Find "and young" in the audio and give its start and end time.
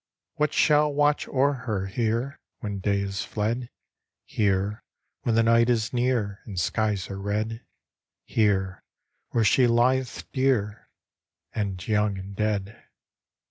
11.53-12.17